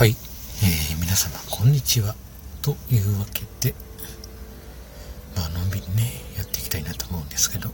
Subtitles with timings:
[0.00, 2.14] はい、えー、皆様こんにちは。
[2.62, 3.74] というわけで
[5.36, 7.68] まあのんびりねやっていきたいなと思うんですけど、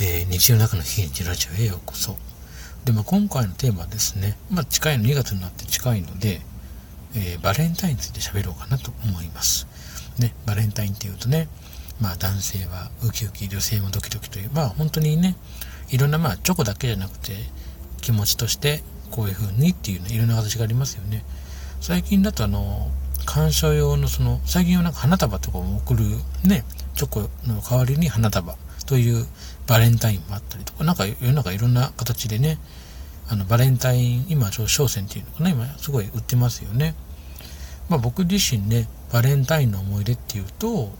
[0.00, 2.16] えー、日曜の中の日日ラジオへようこそ。
[2.84, 6.42] で、まあ、今回のテーマはですね、まあ、近いの2月になって近いので、
[7.16, 9.66] えー、バレンタインについて喋ろうかなと思います。
[10.20, 11.48] ねバレンタインっていうとね
[12.00, 15.34] まあ男性はウキウキ女性もドキドキというまあ本当にね
[15.90, 17.32] いろんなまあチョコだけじゃなくて
[18.00, 21.24] 気持ちとしてこういう風にっていうね、いろんな形がありますよね。
[21.80, 22.90] 最近だとあの、
[23.24, 26.04] 鑑賞用のその、最近はなんか花束とかも送る
[26.44, 26.64] ね、
[26.94, 28.56] チョコの代わりに花束
[28.86, 29.26] という
[29.66, 32.58] バレンタインもあったりとか、なんか世の中いろんな形でね、
[33.28, 36.94] あの、バレンタイン、今、商戦っていうのかな、今すごい売ってますよね。
[37.88, 40.92] まあ僕自身ね、バレンタインの思い出っていうと、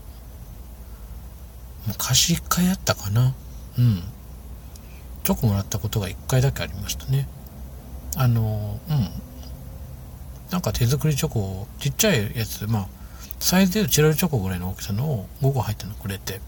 [1.86, 3.34] 昔一回あったかな。
[3.78, 4.02] うん。
[5.23, 7.28] チョコもらったことが一回だけありましたね。
[8.16, 9.09] あの、うん。
[10.51, 12.89] なんか手作りチョコ、ちっちゃいやつ、まあ、
[13.39, 16.41] サイズでチロルチョコぐらいの大きさのを5個入ったのくれて、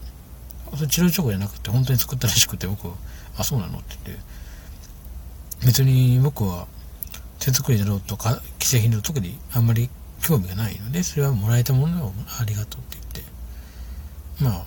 [0.75, 2.89] それチロルチョコじゃなくて本当に作ったらしくて僕、
[3.37, 4.23] あ、そうなのって言って、
[5.65, 6.67] 別に僕は
[7.39, 9.89] 手作りだろうとか既製品の特にあんまり
[10.21, 14.65] 興味がないので、それはもらえたものをありがとうって言って、まあ、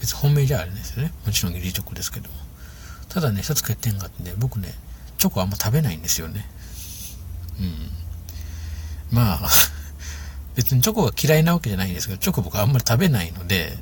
[0.00, 1.12] 別に本命じゃあれですよね。
[1.26, 2.34] もちろんギリチョコですけども。
[3.08, 4.74] ただね、一つ欠点があってね、僕ね、
[5.18, 6.48] チョコあんま食べないんですよね。
[7.60, 7.62] う
[9.14, 9.16] ん。
[9.16, 9.48] まあ、
[10.54, 13.78] 別にチョコが嫌いなわけじゃないんですけど、チョコ僕あんまり食べないので、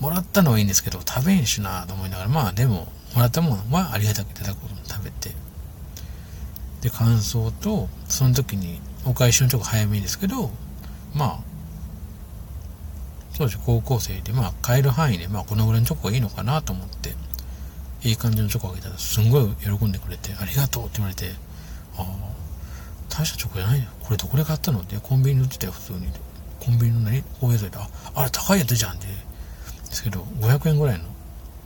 [0.00, 5.34] もらったのはいいんですけど、食べんしなと思いながら、まあでも、もらったものはありがたくいただくことに食べて、
[6.80, 10.50] で、感想と、その時にお返しのチョコ早めにですけど、
[11.14, 11.38] まあ、
[13.34, 17.14] そうです高校生で、まあ、買える範囲で、まあ、このぐらいのチョコがいいのかなと思って、
[18.02, 21.30] いい感じのチョコあげたらすんごい喜んでくれてありがとうって言われて
[21.96, 22.06] ああ
[23.08, 26.08] 大したチョコじゃないよこれどこで買ったのってコンビニに売ってたよ普通に。
[26.60, 27.22] コンビニの何？
[27.40, 29.06] 大江戸でああれ高いやつじゃんって。
[29.06, 29.12] で
[29.94, 31.04] すけど500円ぐらいの。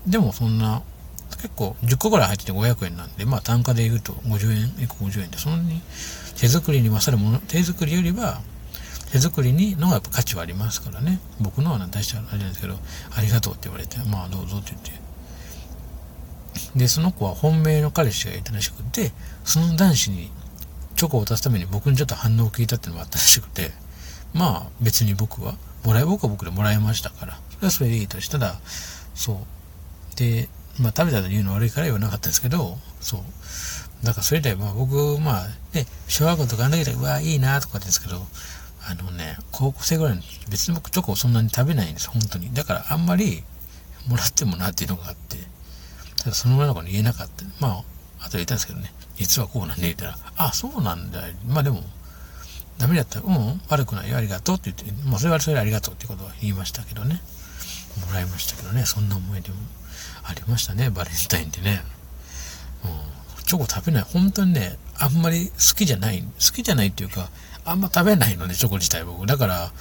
[0.07, 0.83] でもそんな
[1.31, 5.81] 結構10個ぐらい入ってて500円なんでまあ単価で言うと50円1個50円でそんなに
[6.37, 8.41] 手作りに勝るもの手作りよりは
[9.11, 11.19] 手作りにのがやっぱ価値はありますからね。
[11.41, 12.77] 僕のは大したあれなんですけど
[13.17, 15.02] ありがとうって言われてまあどうぞって言って
[16.77, 19.13] で、その子は本命の彼氏がいたらしくて、
[19.45, 20.31] その男子に
[20.97, 23.71] チョコを渡すために僕にちょっと反応を聞いたっていうのがあったらしくて、
[24.35, 25.55] まあ別に僕は、
[25.85, 28.59] もらえ、僕は僕でもらいましたから、それはそれでいいとしたら、
[29.15, 29.45] そ
[30.13, 30.17] う。
[30.17, 30.49] で、
[30.79, 34.07] まあ食べたというの悪いから言わなかったんですけど、そう。
[34.07, 38.27] だからそれで、まあ僕、まあね、小学校とかあんだけで、うわ、いいなとかですけど、
[38.85, 42.53] あのね、高校生ぐらいの別に僕チョコをそんなに食べないんです、本当に。
[42.53, 43.45] だからあんまり
[44.09, 45.37] もらってもなっていうのがあって、
[46.31, 47.45] その女の子に言えなかった。
[47.61, 47.85] まあ、
[48.21, 51.23] あと言ったんですけどね、実はこうなんで言ったら、あ、そうなんだ。
[51.47, 51.83] まあでも、
[52.79, 57.21] ダメだったら、うん、悪くないよ、ありがとうって言って、まあそれはそれでありがとうってことは言いましたけどね。
[58.07, 59.57] もらいましたけどね、そんな思い出も
[60.25, 61.83] ありましたね、バレンタインってね。
[62.85, 62.89] う
[63.41, 64.03] ん、チョコ食べない。
[64.03, 66.23] 本当にね、あんまり好きじゃない。
[66.23, 67.29] 好きじゃないっていうか、
[67.65, 69.27] あんま食べないのね、チョコ自体僕。
[69.27, 69.73] だから、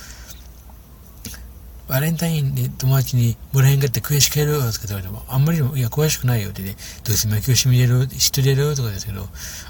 [1.92, 9.28] バレンタインで友達にもらえんかって悔しくやるとか言われても、あんまりいや、悔しくないよってね、どうせ泣き惜しみ入れる、知ってるとかですけど、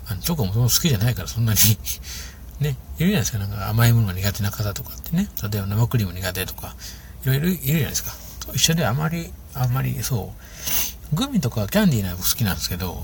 [0.07, 1.59] あの、チョコも好きじゃないからそんなに
[2.59, 6.75] ね、いるじゃないですか、なんか甘いものが苦手な方とかってね、例えば生クリーム苦手とか、
[7.23, 8.11] いろいろいるじゃないですか。
[8.45, 10.31] と一緒であまり、あんまりそ
[11.11, 13.03] う、グミとかキャンディーなの好きなんですけど、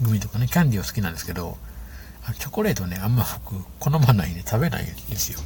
[0.00, 1.58] グミとかね、キャンディーは好きなんですけど、
[2.38, 5.38] チョコレートね、あんま僕、好まないんで食べないんですよ。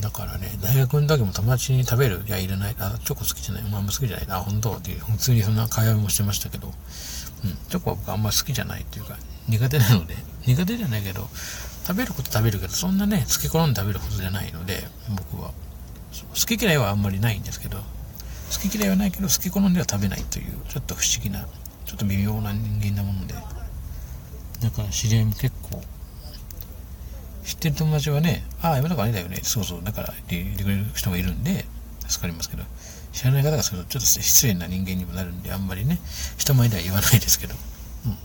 [0.00, 4.76] だからね、大学の時も友達に食べる、いや、いらない、あ、チョコ好きじゃない、まあ、あんま好きじゃない、あ、本当？
[4.76, 9.16] っていう、普通にそんな会話もしてましたけど、うん、チョコは僕あんま好きじゃないっていうか、
[9.48, 10.16] 苦手なので、
[10.46, 11.28] 苦手じゃないけど、
[11.86, 15.52] 食べること食べるけど、そんなね、好き好んで食べることじゃないので、僕は。
[16.14, 21.46] 好き嫌いはあんまりないんですけど、好き嫌いはないけど、好き好んでは食べないという、ちょっと不思議な、
[21.84, 25.82] ちょっと微妙な人間なもので、だから知り合いも結構、
[27.44, 31.66] 知ってる友達はね、ああ、山中あれだよね、そうそう、だから言ってくれる人がいるんで、
[32.08, 32.64] 助かりますけど、
[33.12, 36.00] 知らない方がするとちょっと失礼な人間にもなるんで、あんまりね、
[36.36, 37.54] 人前では言わないですけど、
[38.06, 38.16] うん。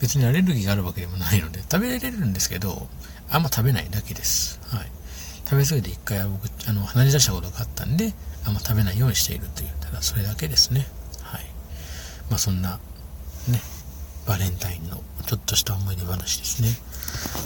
[0.00, 2.88] 別にアレルギーがあるわけでもないので、食べられるんですけど、
[3.30, 4.60] あんま食べないだけです。
[4.68, 4.86] はい。
[5.44, 8.14] 食べ過ぎて一回僕、あの、鼻に出したことがあったんで、
[8.44, 10.86] あんま食べないようにしているという、ただそれだけですね。
[11.22, 11.46] はい。
[12.30, 12.78] まあそんな、
[13.48, 13.60] ね、
[14.30, 16.68] バレンタインのちょっとした思い出話ですね。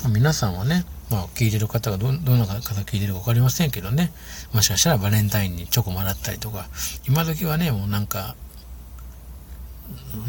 [0.02, 4.12] まあ、皆さんはね、まあ、聞いてる方がど、どんな方聞いてるか分かりませんけどね、
[4.52, 6.69] もしかしたらバレンタインにチョコもらったりとか、
[7.08, 8.36] 今時はね、もうなんか、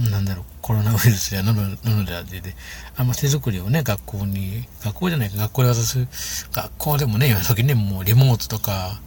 [0.09, 2.55] なんだろう、コロナウイルスやノロノロでで、
[2.95, 6.07] あんま手作りをね、学校に、学校じゃないか、学校で渡す、
[6.53, 9.01] 学校でもね、今時ね、もうリモートとか、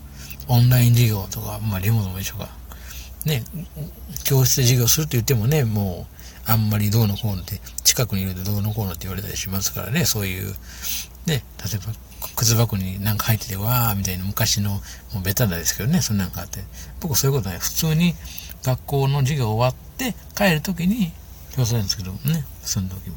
[0.49, 2.51] オンライン授業とか、まあリモートも一緒か。
[3.25, 3.45] ね、
[4.25, 10.55] 教室で授業するって言ってもね、もう、あんまりどうのこうのって、近くにいるとどうのこうのって言われたりしますからね、そういう、
[11.27, 11.43] ね、例え
[11.79, 11.93] ば、
[12.37, 14.81] 靴箱になんか入ってて、わーみたいな昔の、も
[15.21, 16.61] うベタなですけどね、そんなんかあって。
[17.01, 17.59] 僕そういうことない。
[17.59, 18.15] 普通に
[18.65, 21.13] 学校の授業終わって帰るときに、
[21.55, 23.17] 教室なんですけどね、その時も。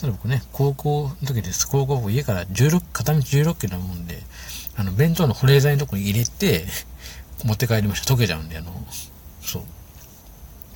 [0.00, 1.68] ただ僕ね、高校の時です。
[1.68, 4.20] 高校僕家から16、片道16キロなもんで、
[4.76, 6.66] あの、弁当の保冷剤のとこに入れて、
[7.44, 8.14] 持って帰りました。
[8.14, 8.72] 溶けちゃうんで、あの、
[9.42, 9.62] そう。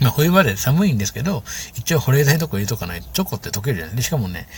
[0.00, 1.42] まあ、冬場で寒いんですけど、
[1.76, 4.48] 一応保冷剤とこ入れとかないと、チョコって溶けるじゃないで、しかもね、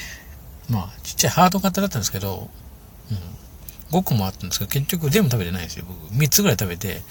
[0.68, 2.50] まあ、ちっちゃいハート型だったんですけど、
[3.10, 3.98] うん。
[3.98, 6.12] 5個もあったんですけど、結局全部食べてないんですよ、僕。
[6.12, 7.02] 3つぐらい食べて、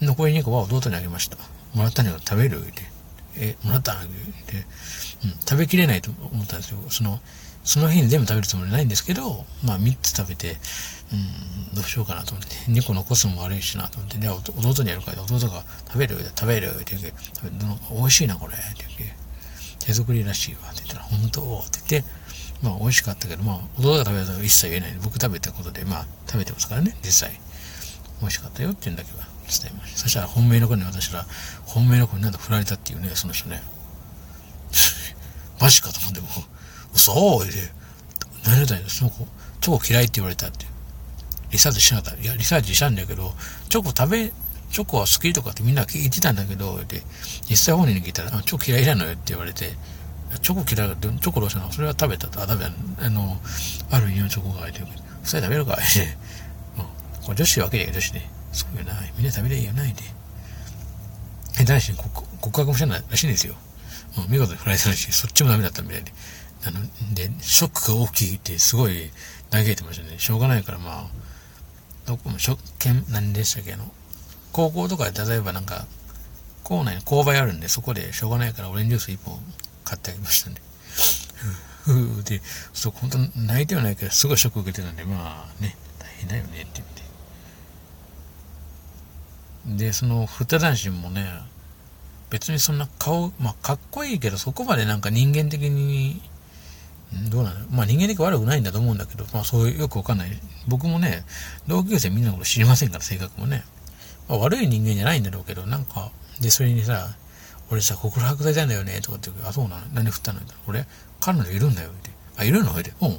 [0.00, 1.36] 残り2個は弟にあげました。
[1.74, 2.60] もらったんだけど食べる？
[2.60, 2.82] って。
[3.36, 3.96] え、もらったん？
[3.96, 4.66] って。
[5.24, 6.78] うん、食べきれないと思ったんですよ。
[6.90, 7.20] その、
[7.64, 10.56] その日に全部食べるつもりないんですけど、まあ3つ食べて、
[11.12, 17.12] うん、どうしようかなと思って、2個残すのも悪いしなと思って、で、弟にやるから、弟が食べる食べるって言って、
[17.94, 18.62] 美味しいなこれって
[18.98, 19.14] 言って、
[19.84, 21.40] 手作りらしいわって言ったら、本当？
[21.58, 22.10] って言って、
[22.62, 27.40] まあ美味しかったけど、まあ弟が食べたと一切言えない僕食べたことで、まあ食べてますからね、実際。
[28.20, 29.98] 美味しかったよって言うんだけど、伝えました。
[29.98, 31.26] そしたら本命の子に私ら、
[31.66, 33.62] 本命の子になんと振られたっていうね、その人ね。
[35.60, 36.30] マジかと思ってもう、
[36.94, 37.12] 嘘？
[37.40, 37.58] 言うて、
[38.44, 39.26] 何やったんや、その子、
[39.60, 40.66] チョコ嫌いって言われたって。
[41.50, 42.20] リサーチしなかった。
[42.22, 43.34] いや、リサーチしたんだけど、
[43.68, 44.32] チョコ食べ、
[44.70, 47.02] チョコは好きとかってみんな聞いてたんだけど、で、
[47.48, 49.74] 実際本人に聞いたら、チョコ嫌いなのよって言われて、
[50.40, 51.70] チョコ嫌いだって、チョコどうしたの？
[51.70, 52.40] それは食べたと。
[52.40, 52.72] あ、食べた。
[53.06, 53.38] あの、
[53.90, 54.86] ある日のチョコが入ってる。
[55.24, 55.74] それ食べるか？
[55.74, 56.16] いて。
[56.78, 57.24] うん。
[57.26, 58.30] これ女子わけやけど女子ね。
[58.50, 58.94] そうよな。
[59.18, 60.02] みんな食べれんよないで。
[61.60, 63.54] え、男子に告白もしないらしいんですよ。
[64.16, 65.12] うん、見事に振られたらしい。
[65.12, 66.12] そっちもダメだったみたいで。
[66.64, 66.80] あの、
[67.14, 69.10] で、ショックが大きいってすごい
[69.50, 70.18] 嘆いてましたね。
[70.18, 71.06] しょうがないからまあ、
[72.06, 73.92] どこも、職権、何でしたっけあの、
[74.52, 75.86] 高校とかで例えばなんか、
[76.64, 79.38] 校内に購買あるんで、そこでしょうがないからオレンジジュース一本
[79.84, 80.56] 買ってあげましたね。
[81.84, 82.40] ふうで、
[82.72, 86.82] そう、本当泣いてはないけど、すごいショック受けてたんで、まあね、大変だよねって
[89.66, 89.84] 言って。
[89.86, 91.26] で、その、フッタ男子もね、
[92.30, 96.22] 別にそんな顔、まあ、かっこいいけど、そこまでなんか人間的に、
[97.30, 100.30] どうなのまあ人間的悪くないんだと思うんだけど、まあそういうよくわかんない。
[100.68, 101.24] 僕もね、
[101.66, 103.64] 同級生みんなのこと知りませんから、性格もね。
[104.28, 106.10] まあ、悪い人間じゃないんだろうけど、なんか、
[106.40, 107.16] で、それにさ、
[107.70, 110.40] 俺さ、告白されたんだよね、とかって言うあ、そうなの何振ったの？
[110.66, 110.86] 俺、
[111.20, 112.10] 彼女いるんだよ、って。
[112.36, 112.72] あ、いるの？
[112.72, 112.92] って。
[113.00, 113.18] うん。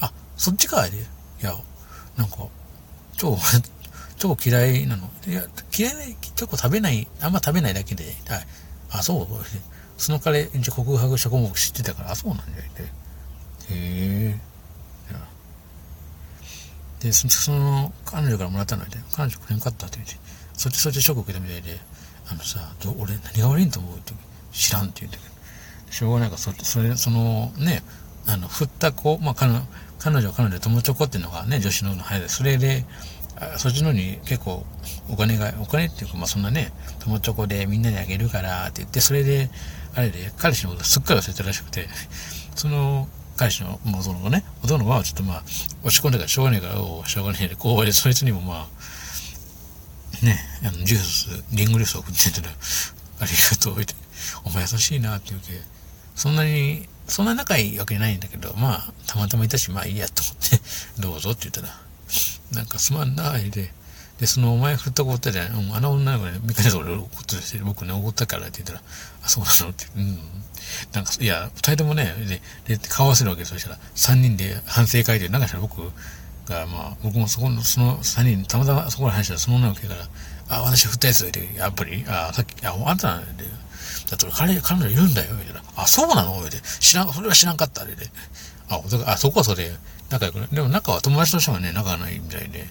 [0.00, 0.98] あ、そっちかいで。
[0.98, 1.00] い
[1.40, 1.54] や、
[2.16, 2.36] なんか、
[3.16, 3.36] 超、
[4.18, 5.42] チョコ嫌いなのいや、
[5.76, 8.46] 嫌いな、チョコ食べない、あんま食べないだけで、はい。
[8.90, 9.26] あ、そう？
[9.96, 12.84] その彼、一応告白した項目知ってたから、あ、そうなんだよ、って。
[13.70, 14.46] へえ。
[17.00, 20.16] で、その、彼女からもらったので、彼女くれんかったって言って、
[20.54, 21.78] そっちそっちショック受けたみたいで、
[22.28, 24.12] あのさ、ど俺何が悪いんと思うって
[24.52, 27.82] 知らんって言うんだけど、しょうがないから、そそれ、そのね、
[28.26, 29.62] あの、振った子、まあ、彼女、
[29.98, 32.84] 彼女は彼女で友チョコっていうのがね、女子の流行で、それで、
[33.58, 34.64] そっちのに結構
[35.10, 39.50] お金が、お金っていうか、まあそんなね、友チョコでみんなにあげるからって言って、それで、
[39.94, 41.86] あれで、彼氏のことすっかり忘れたらしくて、
[42.54, 45.42] その、彼氏の、もうそのね、おのはちょっとまあ、
[45.84, 48.68] 落ち込んでからしょうがないから、おしょうがないで、こうで、そいつにもま
[50.22, 52.54] あ、ね、あの、ジュース、リングリュース送ってたら、
[53.20, 53.94] ありがとう、って、
[54.44, 55.60] お前優しいな、って言うけ、
[56.14, 60.60] そんなに、そんな仲いいわけないんだけど、まあ、たまたまいたし、まあいいやと思って、
[61.00, 61.68] どうぞって言ったら、
[62.52, 63.72] なんかすまんな、で、
[64.20, 65.68] で、そのお前振った子ったじゃん。
[65.68, 68.80] うん、あの女の子ね、見かけた俺怒ってして、僕ね、怒ったからって言ったら、
[69.22, 70.18] あ、そうなのって、うん。
[70.92, 72.14] なんか、いや、二人ともね、
[72.66, 75.80] で、で、顔合わせるわけそしたら、三人で反省会で、なんかしたら僕
[76.48, 80.08] が、まあ、僕もそこの、その三人、たまたまそこで話したら、その女の子から、
[80.48, 85.62] あ、私振ったやつで、やっぱり、あ、さっき、あ、あんたなんで、だって彼、彼女いるんだよ、みたいな。
[85.76, 86.66] あ、そうなのみたいな。
[86.80, 88.06] 知らん、それは知らんかった、あれで。
[88.68, 89.70] あ、あ、そこはそれ、
[90.08, 90.48] 仲良くない。
[90.52, 92.66] でも仲は友達としてはね、仲がないみたいで。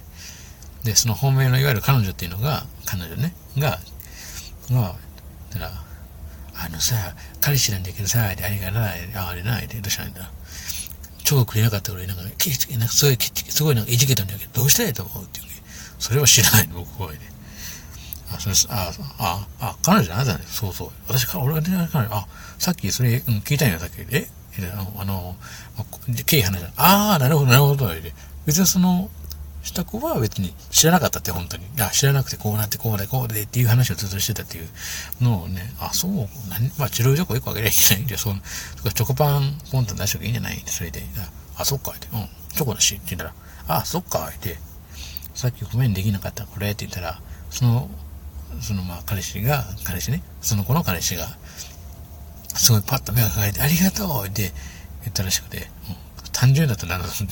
[0.86, 3.80] で、その本命のいわゆる彼女っていうのが、彼女ね、が、
[4.72, 4.96] が、
[5.50, 5.72] だから、
[6.58, 6.96] あのさ、
[7.42, 10.32] 彼氏なんだけどさ、あれがない、ああれない、どうしたんだ？
[11.24, 12.40] 超くれなかった俺、なんか、なんか
[12.88, 13.18] すごい、
[13.50, 15.46] すごいなんかいじけたんだけど、どうしたらいいと思うっていう
[15.98, 17.20] それは知らないの、僕は、ね。
[18.32, 20.44] あ、それ、あ、あ、あ、彼女じゃないだね。
[20.46, 20.92] そうそう。
[21.08, 22.28] 私、俺が出ない彼女、あ、
[22.60, 23.96] さっきそれ、うん、聞いたんや、さっき。
[24.12, 24.28] え？
[24.72, 25.36] あの、あの、
[26.26, 26.82] 経緯話した。
[26.82, 27.90] ああ、なるほど、なるほど。
[28.46, 29.10] 別にその、
[29.66, 31.64] した子は別に知らなかったって、本当に。
[31.64, 34.68] いや、知らなくてこうなってこうでこうでっていう話をずっとしてたっていう
[35.22, 36.12] のをね、あ、そう、
[36.50, 38.34] 何まあ、治療チョコ1個あげりゃいけないんで、そう、
[38.94, 41.04] チョコパンポンと出しときゃいいんじゃないそれで、
[41.58, 43.34] あ、そっか、って、うん、チョコだし、って言ったら、
[43.80, 44.58] あ、そっか、って、
[45.34, 47.20] さっきごめんできなかったこれって言ったら、
[47.50, 47.90] その、
[48.62, 51.28] そのまあ彼氏が、彼氏ね、その子の彼氏が、
[52.54, 54.52] すごいパッと目が輝いて、ありがとうって
[55.02, 55.66] 言ったらしくて、うん、
[56.32, 57.26] 単純だったな、と思って、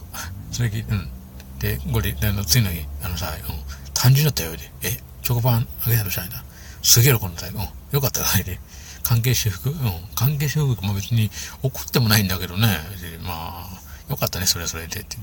[0.50, 1.10] それうん。
[1.58, 3.56] で、これ、あの、次の日、あのさ、うん、
[3.94, 4.90] 単純だったよ、で、え、
[5.22, 6.44] チョコパンあげたのしたいな。
[6.82, 7.60] すげえ喜んだよ、うん、
[7.96, 8.60] よかったよ、で、
[9.02, 9.76] 関係修復うん、
[10.14, 11.30] 関係修復も別に
[11.62, 12.66] 怒ってもないんだけどね、
[13.00, 15.16] でまあ、よかったね、それはそれで、って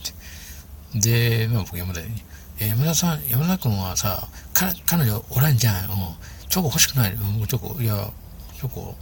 [0.93, 1.47] 言って。
[1.47, 2.07] で、まあ僕山田に、
[2.59, 5.89] え、山田さん、山田君はさ、か、彼女おらんじゃん、うん、
[6.49, 8.09] チョコ欲しくない、うん、チョコ、いや、
[8.55, 8.95] チョコ、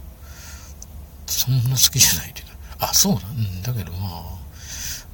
[1.26, 2.42] そんな好きじゃないって
[2.82, 4.41] あ、そうなん、うん、だけどまあ、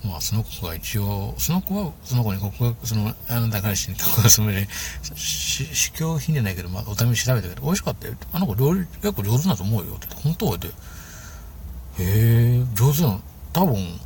[0.04, 4.68] まあ、その子が一応、その子は、その子に告白、その、あなた彼氏に告白するまで、
[5.16, 8.14] 試供品じゃないけど、まあ、お試し調べたけど、美味しかったよ。
[8.32, 9.94] あの子料理、結構上手だと思うよ。
[9.96, 10.68] って本当って。
[10.68, 10.70] へ
[11.98, 13.20] え、上手なの。
[13.52, 14.00] 多分、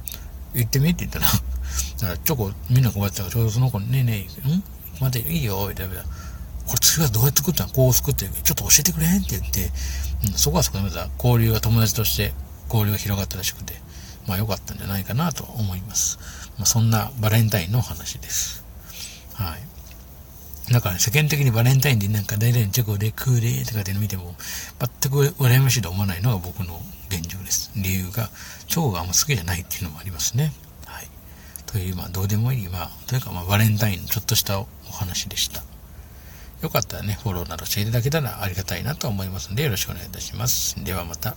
[0.55, 4.63] 行ってみって言ったら、だからチョコみんなこうやってたから、ちょうどその子に、ねえねえ、ん？
[5.01, 6.09] 待って、いいよ、って言った、こ
[6.75, 7.73] れ次はどうやって作ったの？
[7.73, 9.21] こう作って、ちょっと教えてくれん？
[9.21, 9.71] って言って、
[10.27, 12.33] うん、そこはそこでまた交流が友達として
[12.69, 13.75] 交流が広がったらしくて、
[14.27, 16.19] まあ良かったんじゃないかなと思います。
[16.59, 18.65] まあ、そんなバレンタインのお話です。
[19.35, 19.73] はい。
[20.73, 24.35] だから、ね、世間的にバレンタインでなんか大体チョコでクーレーとかって見ても、
[24.79, 27.71] 全く羨ましいと思わないのが僕の現状です。
[27.77, 28.31] 理由が、
[28.69, 30.53] チョコがあんま好きじゃないっていうのもありますね。
[30.87, 31.09] はい。
[31.67, 35.63] という、まあ、どうでもいい、まあ、というか、まあ、バレンタインのちょっとしたお話でした。
[36.63, 40.83] よかったらね、フォローなどしていただけたらありがたいなと思いますので、よろしくお願いいたします。
[40.85, 41.37] ではまた。